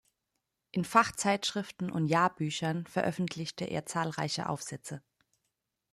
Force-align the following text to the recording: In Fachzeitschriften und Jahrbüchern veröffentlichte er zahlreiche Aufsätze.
In 0.71 0.83
Fachzeitschriften 0.83 1.91
und 1.91 2.07
Jahrbüchern 2.07 2.87
veröffentlichte 2.87 3.65
er 3.65 3.85
zahlreiche 3.85 4.49
Aufsätze. 4.49 5.03